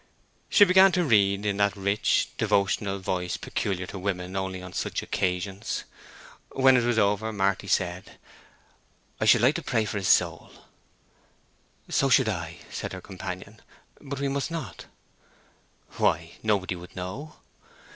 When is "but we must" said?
14.01-14.49